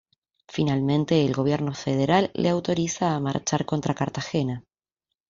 Finalmente 0.47 1.23
el 1.23 1.31
gobierno 1.31 1.75
federal 1.75 2.31
le 2.33 2.49
autoriza 2.49 3.13
a 3.13 3.19
marchar 3.19 3.65
contra 3.67 3.93
Cartagena. 3.93 4.63